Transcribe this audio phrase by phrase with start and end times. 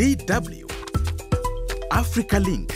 [0.00, 0.64] DW
[1.92, 2.68] Africa Link.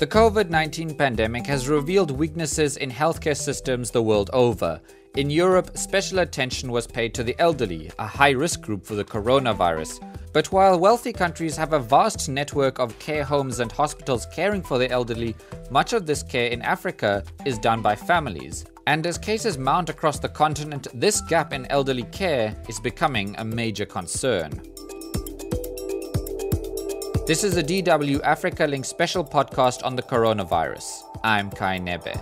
[0.00, 4.82] The COVID 19 pandemic has revealed weaknesses in healthcare systems the world over.
[5.16, 9.04] In Europe, special attention was paid to the elderly, a high risk group for the
[9.04, 9.98] coronavirus.
[10.34, 14.76] But while wealthy countries have a vast network of care homes and hospitals caring for
[14.76, 15.34] the elderly,
[15.70, 18.66] much of this care in Africa is done by families.
[18.86, 23.44] And as cases mount across the continent, this gap in elderly care is becoming a
[23.46, 24.50] major concern.
[27.26, 31.04] This is a DW Africa Link special podcast on the coronavirus.
[31.22, 32.14] I'm Kai Nebe.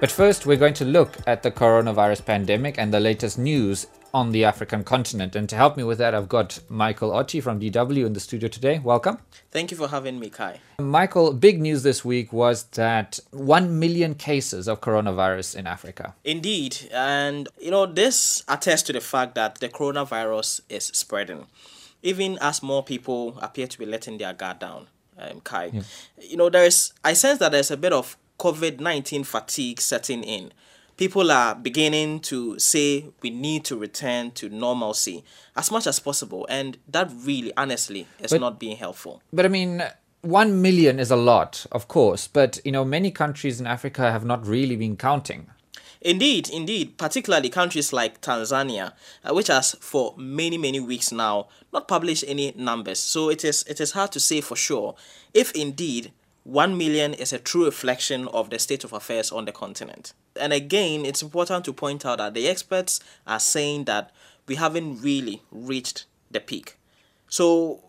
[0.00, 4.30] But first, we're going to look at the coronavirus pandemic and the latest news on
[4.32, 5.34] the African continent.
[5.36, 8.48] And to help me with that, I've got Michael Otti from DW in the studio
[8.48, 8.78] today.
[8.78, 9.18] Welcome.
[9.50, 10.60] Thank you for having me, Kai.
[10.78, 16.14] Michael, big news this week was that 1 million cases of coronavirus in Africa.
[16.24, 16.88] Indeed.
[16.92, 21.46] And, you know, this attests to the fact that the coronavirus is spreading,
[22.04, 24.86] even as more people appear to be letting their guard down.
[25.18, 25.82] Um, Kai, yeah.
[26.20, 30.52] you know, there's, I sense that there's a bit of COVID 19 fatigue setting in
[30.96, 35.24] people are beginning to say we need to return to normalcy
[35.56, 39.48] as much as possible and that really honestly is but, not being helpful but i
[39.48, 39.82] mean
[40.22, 44.24] 1 million is a lot of course but you know many countries in africa have
[44.24, 45.46] not really been counting
[46.04, 48.92] Indeed, indeed, particularly countries like Tanzania,
[49.24, 53.00] uh, which has for many many weeks now not published any numbers.
[53.00, 54.94] So it is it is hard to say for sure
[55.32, 56.12] if indeed
[56.44, 60.12] 1 million is a true reflection of the state of affairs on the continent.
[60.38, 64.10] And again, it's important to point out that the experts are saying that
[64.46, 66.76] we haven't really reached the peak.
[67.28, 67.80] So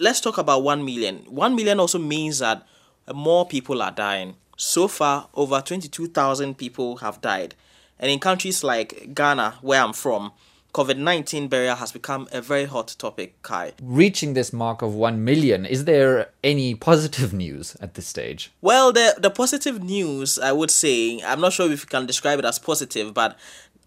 [0.00, 1.18] let's talk about 1 million.
[1.28, 2.66] 1 million also means that
[3.14, 4.34] more people are dying.
[4.64, 7.56] So far, over 22,000 people have died.
[7.98, 10.30] And in countries like Ghana, where I'm from,
[10.72, 13.72] COVID 19 barrier has become a very hot topic, Kai.
[13.82, 18.52] Reaching this mark of 1 million, is there any positive news at this stage?
[18.60, 22.38] Well, the, the positive news, I would say, I'm not sure if you can describe
[22.38, 23.36] it as positive, but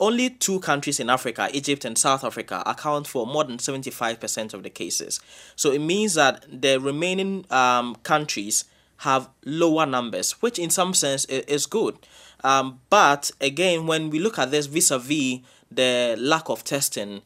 [0.00, 4.62] only two countries in Africa, Egypt and South Africa, account for more than 75% of
[4.62, 5.20] the cases.
[5.54, 8.64] So it means that the remaining um, countries
[9.02, 11.96] have lower numbers, which in some sense is good.
[12.44, 15.40] Um, but again, when we look at this vis a vis
[15.70, 17.22] the lack of testing,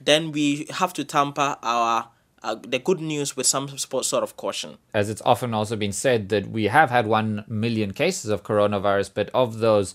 [0.00, 2.08] then we have to tamper our
[2.42, 4.78] uh, the good news with some sort of caution.
[4.94, 9.10] As it's often also been said that we have had 1 million cases of coronavirus,
[9.12, 9.94] but of those,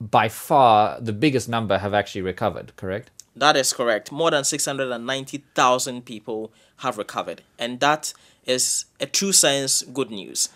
[0.00, 3.10] by far, the biggest number have actually recovered, correct?
[3.34, 4.12] That is correct.
[4.12, 7.42] More than 690,000 people have recovered.
[7.58, 8.12] And that
[8.44, 10.50] is a true sense good news.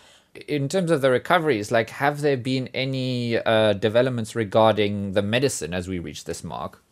[0.48, 5.72] In terms of the recoveries, like, have there been any uh, developments regarding the medicine
[5.74, 6.82] as we reach this mark?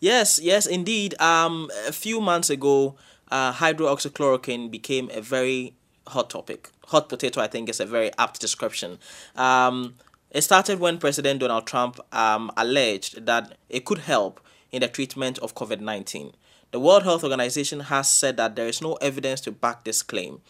[0.00, 1.20] Yes, yes, indeed.
[1.20, 2.96] Um, a few months ago,
[3.30, 5.74] uh, hydroxychloroquine became a very
[6.08, 6.70] hot topic.
[6.88, 8.98] Hot potato, I think, is a very apt description.
[9.36, 9.94] Um,
[10.30, 14.40] it started when President Donald Trump um, alleged that it could help
[14.72, 16.32] in the treatment of COVID 19.
[16.72, 20.40] The World Health Organization has said that there is no evidence to back this claim.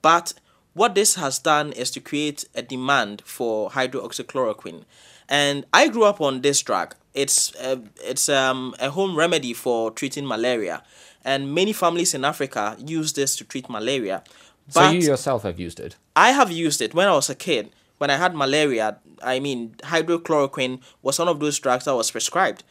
[0.00, 0.32] But
[0.76, 4.84] what this has done is to create a demand for hydroxychloroquine.
[5.26, 6.94] And I grew up on this drug.
[7.14, 10.82] It's a, it's um, a home remedy for treating malaria,
[11.24, 14.22] and many families in Africa use this to treat malaria.
[14.66, 15.96] But so you yourself have used it.
[16.14, 17.70] I have used it when I was a kid.
[17.96, 22.64] When I had malaria, I mean, hydrochloroquine was one of those drugs that was prescribed.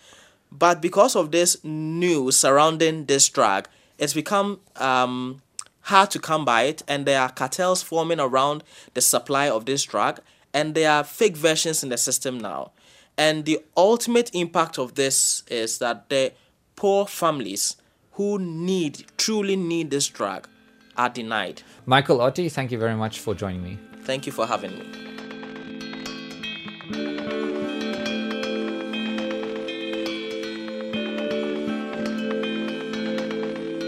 [0.51, 3.67] But because of this news surrounding this drug,
[3.97, 5.41] it's become um,
[5.85, 8.63] hard to come by it, and there are cartels forming around
[8.93, 10.19] the supply of this drug,
[10.53, 12.71] and there are fake versions in the system now.
[13.17, 16.33] And the ultimate impact of this is that the
[16.75, 17.77] poor families
[18.13, 20.49] who need, truly need this drug,
[20.97, 21.61] are denied.
[21.85, 23.77] Michael Otti, thank you very much for joining me.
[24.03, 24.85] Thank you for having me.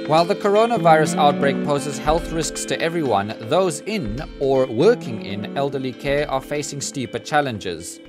[0.08, 5.92] While the coronavirus outbreak poses health risks to everyone, those in or working in elderly
[5.92, 8.00] care are facing steeper challenges.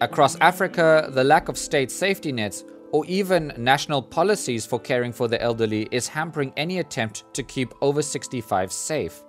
[0.00, 5.28] Across Africa, the lack of state safety nets or even national policies for caring for
[5.28, 9.22] the elderly is hampering any attempt to keep over 65 safe.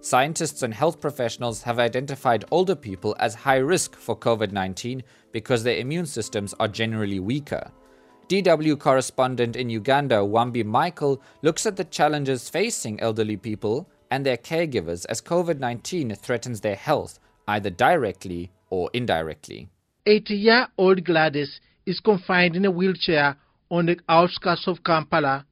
[0.00, 5.64] Scientists and health professionals have identified older people as high risk for COVID 19 because
[5.64, 7.72] their immune systems are generally weaker.
[8.30, 14.36] DW correspondent in Uganda, Wambi Michael, looks at the challenges facing elderly people and their
[14.36, 17.18] caregivers as COVID 19 threatens their health,
[17.48, 19.68] either directly or indirectly.
[20.06, 23.36] 80 year old Gladys is confined in a wheelchair
[23.68, 25.44] on the outskirts of Kampala.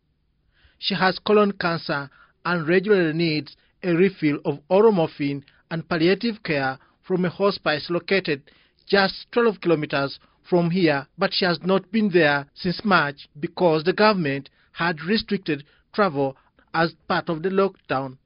[0.78, 2.08] she has colon cancer
[2.44, 8.40] and regularly needs a refill of oral morphine and palliative care from a hospice located
[8.86, 13.92] just 12 kilometers from here, but she has not been there since March because the
[13.92, 15.64] government had restricted
[15.94, 16.36] travel
[16.74, 18.16] as part of the lockdown.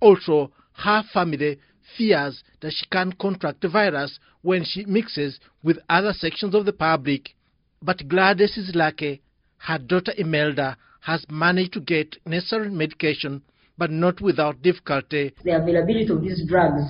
[0.00, 1.58] Also, her family
[1.96, 6.72] fears that she can contract the virus when she mixes with other sections of the
[6.72, 7.34] public.
[7.82, 9.22] But Gladys is lucky.
[9.58, 13.42] Her daughter Imelda has managed to get necessary medication,
[13.76, 15.34] but not without difficulty.
[15.44, 16.82] The availability of these drugs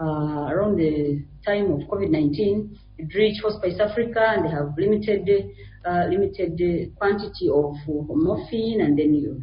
[0.00, 2.76] uh, around the time of COVID-19,
[3.14, 5.28] reached Hospice Africa and they have limited
[5.84, 6.60] uh, limited
[6.96, 9.42] quantity of morphine and then you.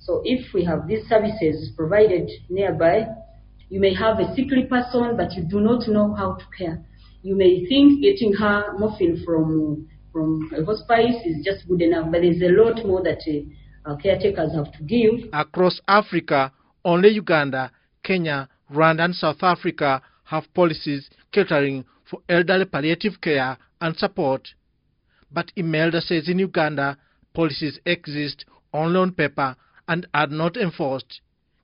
[0.00, 3.06] So if we have these services provided nearby,
[3.68, 6.84] you may have a sickly person, but you do not know how to care.
[7.22, 12.22] You may think getting her morphine from from a hospice is just good enough, but
[12.22, 13.20] there's a lot more that
[13.84, 15.28] uh, caretakers have to give.
[15.32, 16.50] Across Africa,
[16.84, 17.70] only Uganda,
[18.02, 24.48] Kenya, Rwanda, and South Africa have policies catering for elderly palliative care and support.
[25.30, 26.96] But Imelda says in Uganda,
[27.34, 29.56] policies exist only on paper
[29.86, 31.20] and are not enforced.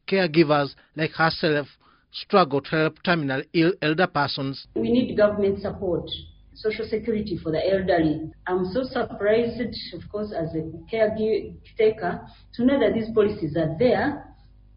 [0.06, 1.67] Caregivers like herself
[2.12, 4.67] struggle to help terminally ill elder persons.
[4.75, 6.08] We need government support,
[6.55, 8.31] social security for the elderly.
[8.46, 9.61] I'm so surprised,
[9.94, 12.20] of course, as a caretaker,
[12.55, 14.25] to know that these policies are there,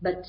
[0.01, 0.23] but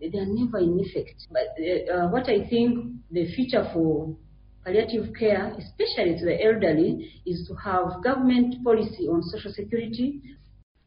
[0.00, 1.26] they are never in effect.
[1.30, 1.54] But
[1.92, 4.16] uh, what I think the future for
[4.64, 10.20] palliative care, especially to the elderly, is to have government policy on social security.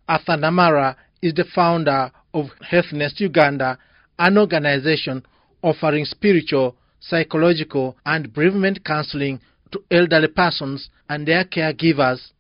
[0.07, 3.77] Arthur Namara is the founder of Health Nest Uganda,
[4.19, 5.23] an organization
[5.61, 9.39] offering spiritual, psychological, and bereavement counseling
[9.71, 12.31] to elderly persons and their caregivers.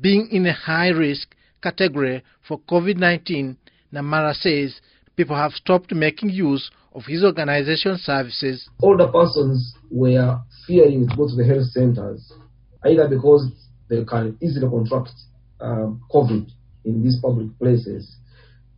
[0.00, 3.56] Being in a high risk category for COVID 19,
[3.92, 4.80] Namara says
[5.16, 8.68] people have stopped making use of his organization services.
[8.82, 12.32] Older persons were fearing to go to the health centers,
[12.84, 13.50] either because
[13.88, 15.10] they can easily contract
[15.60, 16.50] um, COVID
[16.84, 18.16] in these public places,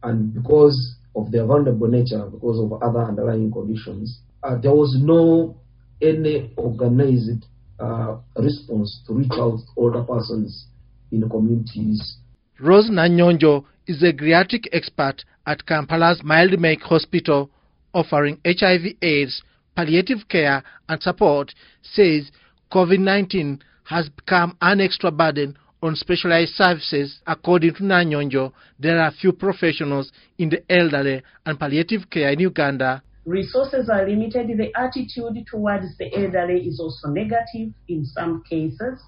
[0.03, 4.21] and because of their vulnerable nature, because of other underlying conditions.
[4.43, 5.57] Uh, there was no
[6.03, 7.47] any organized
[7.79, 10.67] uh, response to reach out to older persons
[11.13, 12.17] in the communities.
[12.61, 17.51] Rose Nanyonjo is a geriatric expert at Kampala's Mildmay Hospital
[17.95, 19.43] offering HIV/AIDS,
[19.75, 22.31] palliative care, and support, says
[22.73, 27.21] COVID 19 has become an extra burden on specialized services.
[27.27, 33.03] According to Nanyonjo, there are few professionals in the elderly and palliative care in Uganda.
[33.27, 34.49] Resources are limited.
[34.49, 39.01] The attitude towards the elderly is also negative in some cases.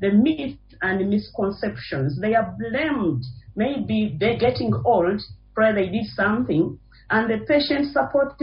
[0.00, 3.24] The myths and misconceptions, they are blamed.
[3.54, 5.22] Maybe they're getting old,
[5.54, 6.78] probably they did something,
[7.10, 8.40] and the patient support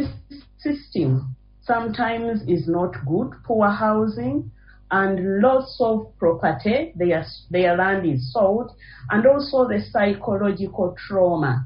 [0.57, 4.51] system sometimes is not good, poor housing,
[4.91, 8.71] and loss of property, their, their land is sold,
[9.11, 11.65] and also the psychological trauma.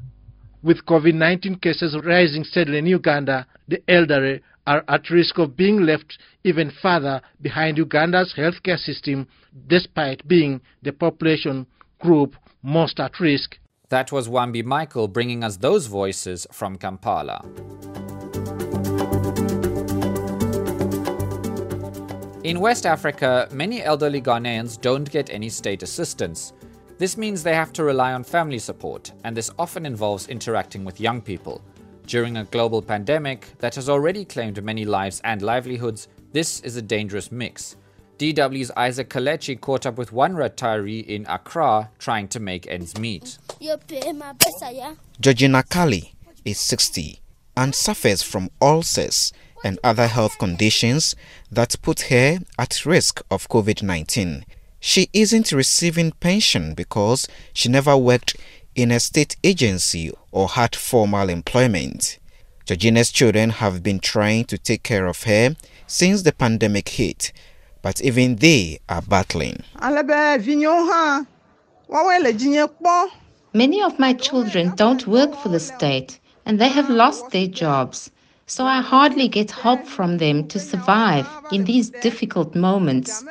[0.62, 5.82] With COVID 19 cases rising steadily in Uganda, the elderly are at risk of being
[5.82, 9.26] left even further behind Uganda's healthcare system,
[9.66, 11.66] despite being the population
[12.00, 13.58] group most at risk.
[13.94, 17.44] That was Wambi Michael bringing us those voices from Kampala.
[22.42, 26.54] In West Africa, many elderly Ghanaians don't get any state assistance.
[26.98, 31.00] This means they have to rely on family support, and this often involves interacting with
[31.00, 31.62] young people.
[32.08, 36.82] During a global pandemic that has already claimed many lives and livelihoods, this is a
[36.82, 37.76] dangerous mix.
[38.18, 43.38] DW's Isaac Kaledzi caught up with one retiree in Accra trying to make ends meet.
[45.20, 47.20] Georgina Kali is 60
[47.56, 49.32] and suffers from ulcers
[49.64, 51.16] and other health conditions
[51.50, 54.44] that put her at risk of COVID 19.
[54.78, 58.36] She isn't receiving pension because she never worked
[58.74, 62.18] in a state agency or had formal employment.
[62.66, 65.56] Georgina's children have been trying to take care of her
[65.86, 67.32] since the pandemic hit,
[67.84, 69.62] but even they are battling.
[73.62, 78.10] Many of my children don't work for the state and they have lost their jobs
[78.46, 83.24] so I hardly get help from them to survive in these difficult moments.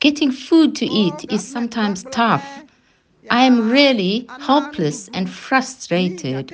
[0.00, 2.44] Getting food to eat is sometimes tough.
[3.30, 6.52] I am really helpless and frustrated.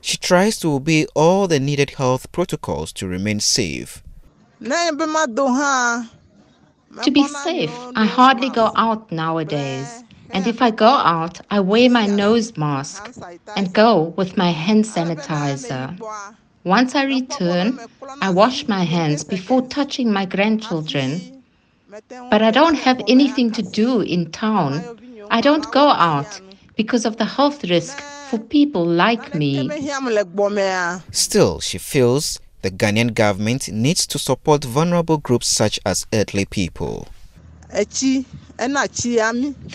[0.00, 4.02] She tries to obey all the needed health protocols to remain safe.
[7.02, 10.02] To be safe, I hardly go out nowadays.
[10.30, 13.12] And if I go out, I wear my nose mask
[13.54, 15.98] and go with my hand sanitizer.
[16.64, 17.78] Once I return,
[18.20, 21.42] I wash my hands before touching my grandchildren.
[22.08, 24.98] But I don't have anything to do in town.
[25.30, 26.40] I don't go out
[26.76, 29.70] because of the health risk for people like me.
[31.12, 37.08] Still, she feels the Ghanaian government needs to support vulnerable groups such as elderly people.
[37.68, 38.24] The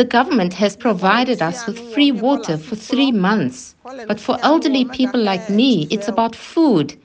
[0.10, 3.76] government has provided us with free water for three months.
[4.08, 6.98] But for elderly people like me, it's about food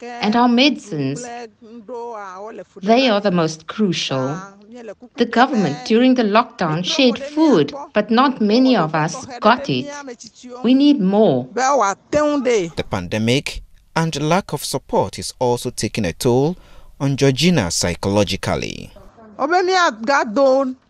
[0.00, 1.22] and our medicines.
[2.82, 4.38] They are the most crucial.
[5.16, 9.90] The government during the lockdown shared food, but not many of us got it.
[10.62, 11.48] We need more.
[11.54, 13.62] The pandemic
[13.94, 16.56] and lack of support is also taking a toll
[17.00, 18.92] on Georgina psychologically.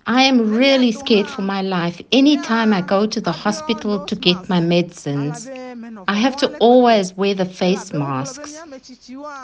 [0.05, 4.49] I am really scared for my life anytime I go to the hospital to get
[4.49, 5.49] my medicines.
[6.09, 8.61] I have to always wear the face masks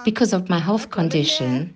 [0.04, 1.74] because of my health condition.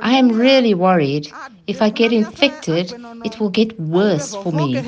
[0.00, 1.30] I am really worried.
[1.66, 2.92] If I get infected,
[3.24, 4.80] it will get worse for me.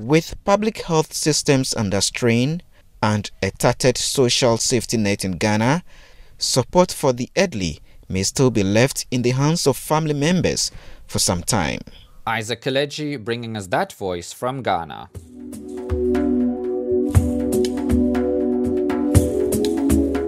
[0.00, 2.62] With public health systems under strain
[3.04, 5.84] and a tattered social safety net in Ghana,
[6.38, 10.70] support for the elderly may still be left in the hands of family members
[11.06, 11.80] for some time.
[12.26, 15.10] Isaac Kaledzi bringing us that voice from Ghana.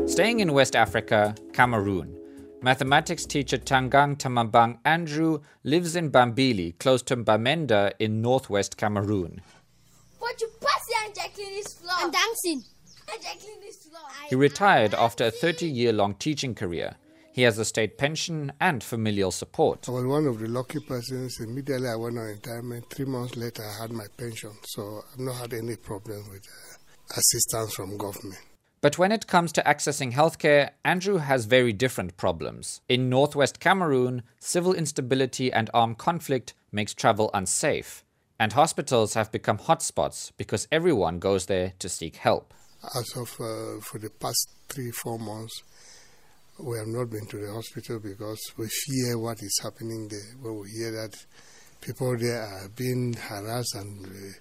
[0.06, 2.14] Staying in West Africa, Cameroon.
[2.60, 9.40] Mathematics teacher Tangang Tamambang Andrew lives in Bambili, close to Bamenda in northwest Cameroon.
[14.28, 16.96] He retired after a 30 year long teaching career.
[17.32, 19.88] He has a state pension and familial support.
[19.88, 21.38] I was one of the lucky persons.
[21.38, 22.88] Immediately I went on retirement.
[22.88, 24.52] Three months later, I had my pension.
[24.64, 28.40] So I've not had any problem with uh, assistance from government.
[28.80, 32.80] But when it comes to accessing healthcare, Andrew has very different problems.
[32.88, 38.02] In northwest Cameroon, civil instability and armed conflict makes travel unsafe,
[38.38, 42.52] and hospitals have become hotspots because everyone goes there to seek help.
[42.94, 45.62] As of uh, for the past three, four months,
[46.58, 50.34] we have not been to the hospital because we fear what is happening there.
[50.40, 51.14] When we hear that
[51.80, 54.38] people there are being harassed, and uh,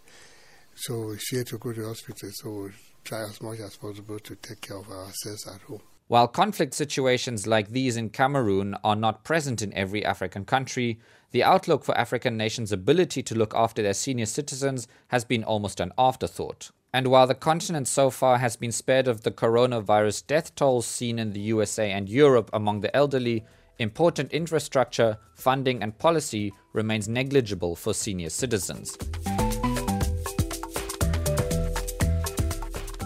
[0.76, 2.30] so we fear to go to the hospital.
[2.34, 2.70] So we
[3.04, 5.82] try as much as possible to take care of ourselves at home.
[6.08, 11.00] While conflict situations like these in Cameroon are not present in every African country,
[11.32, 15.80] the outlook for African nations' ability to look after their senior citizens has been almost
[15.80, 16.70] an afterthought.
[16.94, 21.18] And while the continent so far has been spared of the coronavirus death tolls seen
[21.18, 23.44] in the USA and Europe among the elderly,
[23.80, 28.96] important infrastructure, funding, and policy remains negligible for senior citizens.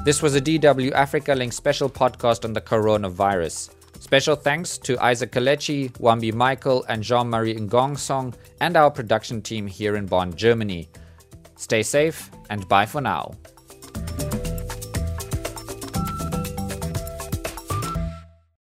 [0.10, 3.70] This was a DW Africa Link special podcast on the coronavirus.
[4.00, 9.68] Special thanks to Isaac Kaledzi, Wambi Michael, and Jean Marie Ngong and our production team
[9.68, 10.90] here in Bonn, Germany.
[11.58, 13.34] Stay safe and bye for now.